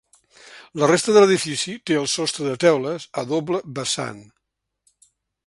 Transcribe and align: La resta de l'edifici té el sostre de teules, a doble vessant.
La 0.83 0.87
resta 0.91 1.13
de 1.17 1.21
l'edifici 1.23 1.73
té 1.91 1.99
el 1.99 2.07
sostre 2.15 2.47
de 2.47 2.57
teules, 2.65 3.07
a 3.23 3.27
doble 3.35 3.61
vessant. 3.81 4.27